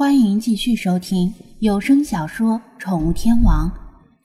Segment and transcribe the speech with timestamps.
[0.00, 3.68] 欢迎继续收听有声小说《宠物天王》，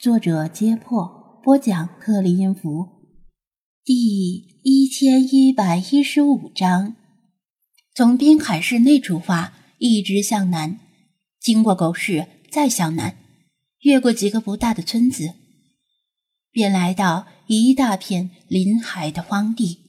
[0.02, 2.88] 作者：揭破，播讲：克里音符，
[3.84, 6.96] 第一千一百一十五章。
[7.94, 10.80] 从滨海市内出发，一直向南，
[11.42, 13.18] 经过狗市，再向南，
[13.82, 15.34] 越过几个不大的村子，
[16.54, 19.80] 便来到一大片临海的荒地。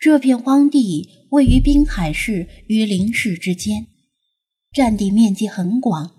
[0.00, 3.88] 这片荒地位于滨海市与林市之间。
[4.72, 6.12] 占地面积很广，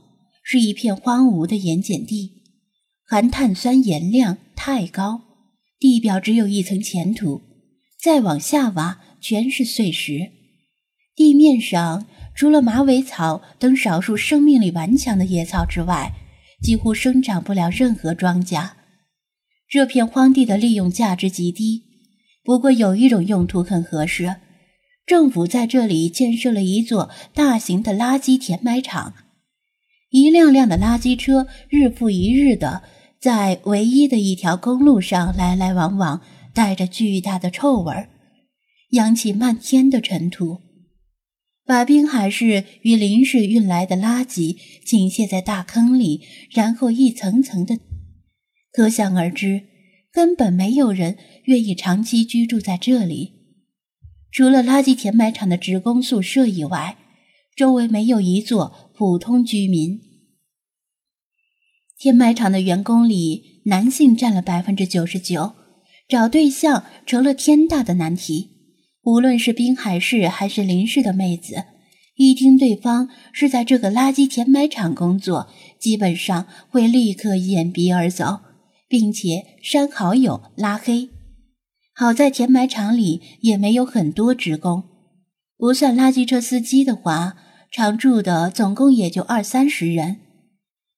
[0.43, 2.43] 是一片荒芜的盐碱地，
[3.03, 5.21] 含碳酸盐量太高，
[5.79, 7.41] 地表只有一层浅土，
[7.99, 10.29] 再往下挖全是碎石。
[11.15, 16.13] 地面上除了马尾草等少数生命力顽强的野草之外，
[16.61, 18.69] 几乎生长不了任何庄稼。
[19.67, 21.81] 这片荒地的利用价值极低，
[22.43, 24.35] 不过有一种用途很合适。
[25.05, 29.13] 政府在这里建设了一座大型的垃圾填埋场，
[30.09, 32.83] 一辆辆的垃圾车日复一日的
[33.19, 36.21] 在唯一的一条公路上来来往往，
[36.53, 38.09] 带着巨大的臭味儿，
[38.91, 40.61] 扬起漫天的尘土，
[41.65, 47.77] 把滨海市与林市运来的垃圾倾泻在大坑里，然后一层层的，
[48.71, 49.63] 可想而知，
[50.13, 53.42] 根本没有人愿意长期居住在这里。
[54.33, 56.97] 除了垃圾填埋场的职工宿舍以外，
[57.55, 60.01] 周围没有一座普通居民。
[61.99, 65.53] 填埋场的员工里，男性占了百分之九十九，
[66.09, 68.49] 找对象成了天大的难题。
[69.03, 71.65] 无论是滨海市还是林市的妹子，
[72.15, 75.47] 一听对方是在这个垃圾填埋场工作，
[75.79, 78.39] 基本上会立刻掩鼻而走，
[78.87, 81.09] 并且删好友、拉黑。
[81.95, 84.83] 好在填埋场里也没有很多职工，
[85.57, 87.35] 不算垃圾车司机的话，
[87.71, 90.17] 常住的总共也就二三十人。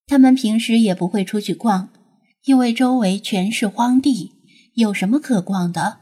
[0.07, 1.89] 他们平时也不会出去逛，
[2.45, 4.31] 因为周围全是荒地，
[4.75, 5.97] 有什么可逛的？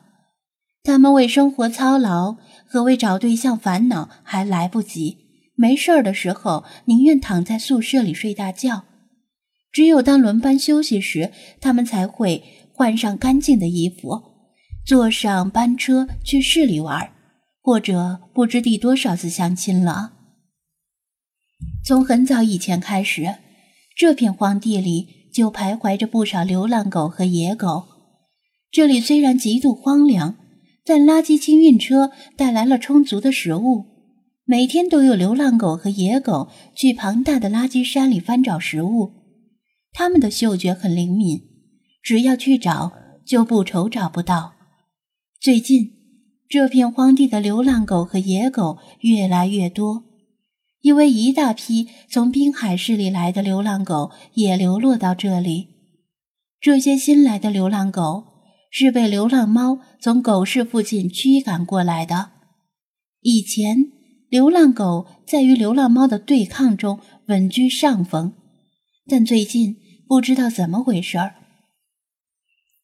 [0.83, 2.35] 他们为生活操劳
[2.67, 5.17] 和为找对象烦恼还来不及，
[5.55, 8.83] 没事儿的时候宁愿躺在宿舍里睡大觉。
[9.71, 12.43] 只有当轮班休息时，他们才会
[12.73, 14.32] 换上干净的衣服。
[14.85, 17.11] 坐上班车去市里玩，
[17.61, 20.13] 或者不知第多少次相亲了。
[21.85, 23.35] 从很早以前开始，
[23.95, 27.85] 这片荒地里就徘徊着不少流浪狗和野狗。
[28.71, 30.35] 这里虽然极度荒凉，
[30.83, 33.85] 但垃圾清运车带来了充足的食物，
[34.43, 39.11] 每天都有流浪狗和野狗去庞大的垃圾山里翻找食物。
[39.93, 41.39] 它们的嗅觉很灵敏，
[42.01, 42.91] 只要去找，
[43.25, 44.55] 就不愁找不到。
[45.43, 45.91] 最近，
[46.47, 50.05] 这片荒地的流浪狗和野狗越来越多，
[50.79, 55.67] 因为一大批从滨海市里来的流浪狗也流落到这里。
[56.61, 58.23] 这些新来的流浪狗
[58.71, 62.31] 是被流浪猫从狗市附近驱赶过来的。
[63.19, 63.91] 以前，
[64.29, 68.31] 流浪狗在与流浪猫的对抗中稳居上风，
[69.09, 69.75] 但最近
[70.07, 71.35] 不知道怎么回事儿，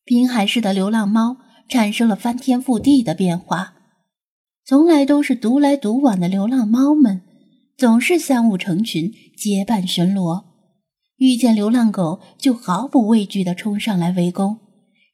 [0.03, 1.37] 滨海市的流浪猫。
[1.69, 3.75] 产生了翻天覆地的变化。
[4.65, 7.21] 从来都是独来独往的流浪猫们，
[7.77, 10.43] 总是三五成群结伴巡逻，
[11.17, 14.57] 遇见流浪狗就毫不畏惧地冲上来围攻，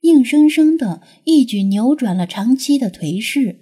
[0.01, 3.59] 硬生生的一举扭转了长期的颓势。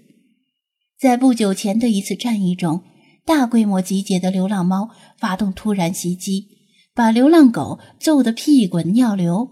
[0.99, 2.81] 在不久前的一次战役中，
[3.25, 4.89] 大规模集结的流浪猫
[5.19, 6.47] 发动突然袭击，
[6.95, 9.49] 把流浪狗揍得屁滚尿流。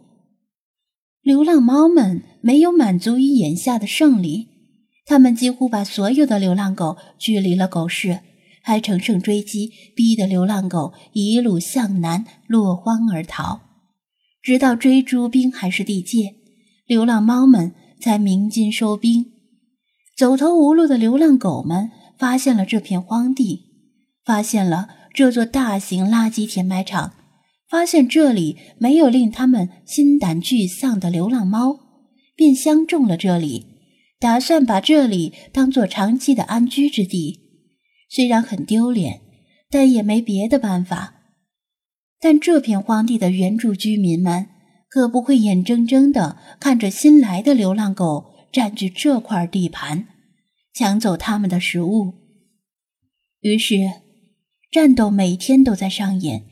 [1.22, 4.48] 流浪猫们没有满足于眼下的胜利，
[5.06, 8.22] 他们几乎把所有的流浪狗驱离了狗市，
[8.64, 13.62] 还乘胜追击，逼得流浪狗一路向南落荒而逃，
[14.42, 16.36] 直到追逐滨海市地界，
[16.88, 19.28] 流浪猫们才鸣金收兵。
[20.18, 23.66] 走投无路的流浪狗们发现了这片荒地，
[24.26, 27.14] 发现了这座大型垃圾填埋场。
[27.72, 31.80] 发现这里没有令他们心胆俱丧的流浪猫，
[32.36, 33.66] 便相中了这里，
[34.20, 37.40] 打算把这里当做长期的安居之地。
[38.10, 39.22] 虽然很丢脸，
[39.70, 41.16] 但也没别的办法。
[42.20, 44.48] 但这片荒地的原住居民们
[44.90, 50.08] 可不会眼睁睁地看着新来的流浪狗占据这块地盘，
[50.74, 52.16] 抢走他们的食物。
[53.40, 53.78] 于是，
[54.70, 56.51] 战斗每天都在上演。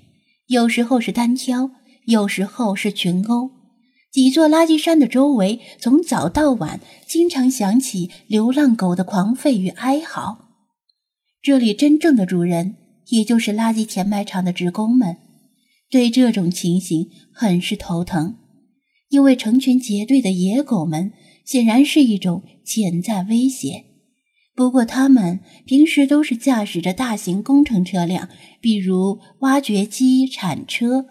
[0.49, 1.69] 有时候是单挑，
[2.05, 3.51] 有时候是群殴。
[4.11, 10.49] 几座垃圾山的周围，从早到晚，经常响起流浪狗的狂吠与哀嚎。
[11.43, 12.77] 这里真正的主人
[13.09, 15.17] 也就是垃圾填埋场的职工们，
[15.87, 18.35] 对这种情形很是头疼，
[19.09, 21.11] 因为成群结队的野狗们
[21.45, 23.85] 显然是一种潜在威胁。
[24.59, 28.27] 不过，他们平时都是驾驶着大型工程车辆，
[28.59, 31.05] 比如挖掘机、铲车、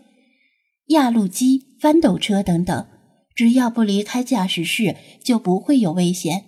[0.88, 2.86] 压路机、翻斗车等等，
[3.34, 6.44] 只要不离开驾驶室，就不会有危险。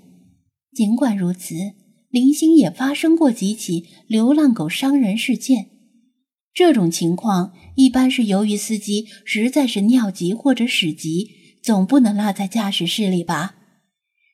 [0.75, 1.55] 尽管如此，
[2.11, 5.71] 零星也发生过几起流浪狗伤人事件。
[6.53, 11.31] 这种情况一般是由于司机实在是尿急或者屎急，
[11.63, 13.55] 总不能落在驾驶室里吧？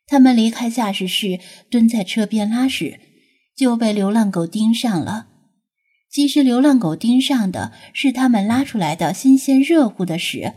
[0.06, 3.00] 他们离开驾驶室，蹲在车边拉屎，
[3.56, 5.26] 就被流浪狗盯上了。
[6.08, 10.52] 其实，流浪狗盯上的是他们拉出来的新鲜热乎的屎，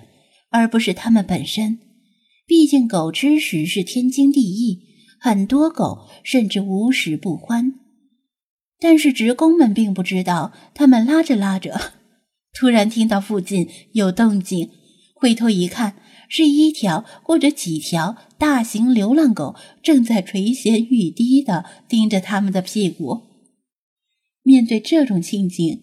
[0.52, 1.80] 而不是他们本身。
[2.46, 4.80] 毕竟，狗吃屎是天经地义，
[5.20, 7.74] 很多狗甚至无屎不欢。
[8.80, 11.94] 但是，职工们并不知道，他们拉着拉着，
[12.54, 14.70] 突然听到附近有动静，
[15.16, 15.96] 回头一看。
[16.30, 23.24] 是一条或者几条大型流浪狗正在垂涎欲滴地盯着他们的屁股。
[24.44, 25.82] 面对这种情景，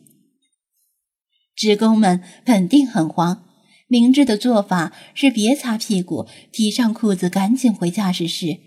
[1.55, 3.45] 职工们肯定很慌。
[3.89, 8.59] 明智的做法是别擦屁股，提上裤子，赶紧回驾驶室，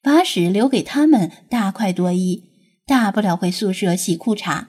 [0.00, 2.44] 把屎留给他们大快朵颐。
[2.86, 4.68] 大不了回宿舍洗裤衩。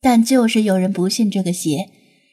[0.00, 1.90] 但就是有人不信这个邪。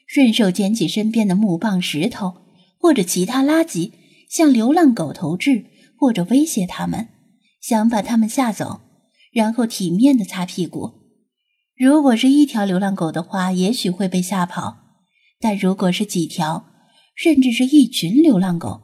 [0.08, 2.34] 顺手捡起身边的木棒、石头
[2.78, 3.92] 或者其他垃圾，
[4.30, 5.66] 向流浪狗投掷，
[5.98, 7.08] 或者威胁他们，
[7.60, 8.80] 想把他们吓走，
[9.32, 10.94] 然后体面的擦屁股。
[11.76, 14.78] 如果是一条流浪狗的话，也许会被吓跑；
[15.38, 16.64] 但如果是几条，
[17.14, 18.80] 甚至是一群流浪狗，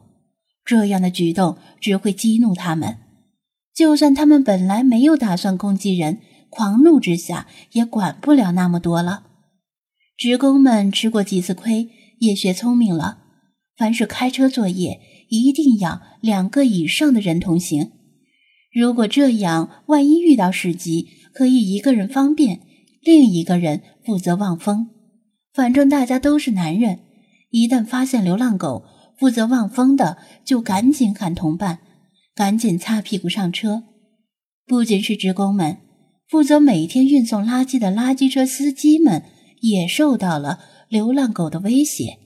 [0.63, 2.99] 这样的举动只会激怒他们。
[3.73, 6.19] 就算他们本来没有打算攻击人，
[6.49, 9.23] 狂怒之下也管不了那么多了。
[10.17, 11.89] 职工们吃过几次亏，
[12.19, 13.19] 也学聪明了。
[13.75, 17.91] 凡是开车作业，一定要两个以上的人同行。
[18.73, 22.61] 如果这样，万一遇到事急，可以一个人方便，
[23.01, 24.89] 另一个人负责望风。
[25.53, 26.99] 反正大家都是男人，
[27.49, 28.85] 一旦发现流浪狗，
[29.17, 31.79] 负责望风的就赶紧喊同伴，
[32.33, 33.83] 赶紧擦屁股上车。
[34.65, 35.77] 不仅是职工们，
[36.29, 39.23] 负责每天运送垃圾的垃圾车司机们。
[39.61, 40.59] 也受到了
[40.89, 42.19] 流浪狗的威胁。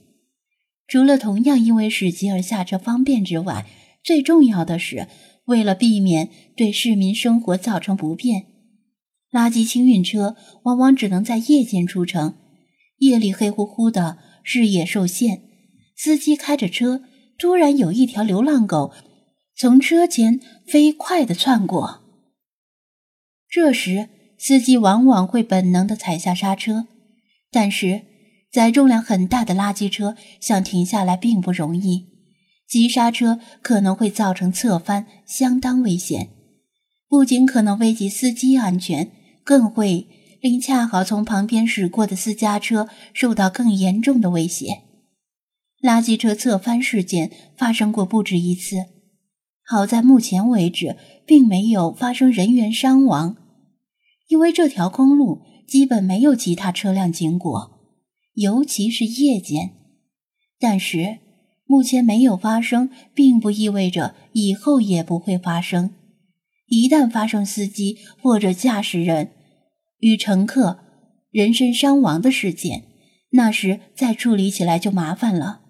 [0.86, 3.66] 除了同样因为屎急而下车方便之外，
[4.02, 5.06] 最重要的是
[5.44, 8.46] 为了避免对市民生活造成不便，
[9.30, 12.34] 垃圾清运车往往只能在夜间出城。
[12.98, 15.42] 夜里黑乎乎的，视野受限，
[15.96, 17.02] 司机开着车，
[17.38, 18.92] 突然有一条流浪狗
[19.56, 22.00] 从车前飞快地窜过，
[23.48, 26.88] 这时司机往往会本能地踩下刹车。
[27.52, 28.02] 但是，
[28.52, 32.06] 载重量很大的垃圾车想停下来并不容易，
[32.68, 36.30] 急刹车可能会造成侧翻，相当危险。
[37.08, 39.10] 不仅可能危及司机安全，
[39.42, 40.06] 更会
[40.40, 44.82] 令恰好从旁边驶过的私家车受到更严重的威胁。
[45.82, 48.86] 垃圾车侧翻事件发生过不止一次，
[49.64, 50.96] 好在目前为止
[51.26, 53.36] 并没有发生人员伤亡，
[54.28, 55.42] 因为这条公路。
[55.70, 57.78] 基本没有其他车辆经过，
[58.34, 59.70] 尤其是夜间。
[60.58, 61.18] 但是
[61.64, 65.94] 目前没有发生，并不意味着以后也不会发生。
[66.66, 69.30] 一旦发生司机或者驾驶人
[70.00, 70.80] 与乘客
[71.30, 72.86] 人身伤亡的事件，
[73.30, 75.60] 那时再处理起来就麻烦了。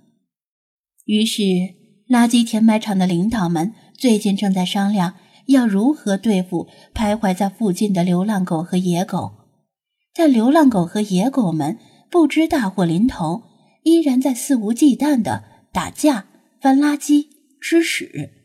[1.04, 1.42] 于是，
[2.08, 5.16] 垃圾填埋场的领导们最近正在商量
[5.48, 9.39] 要如何对付徘徊在附近的流浪狗和野狗。
[10.12, 11.78] 在流浪狗和野狗们
[12.10, 13.42] 不知大祸临头，
[13.84, 16.26] 依然在肆无忌惮的打架、
[16.60, 17.28] 翻垃圾、
[17.60, 18.39] 吃屎。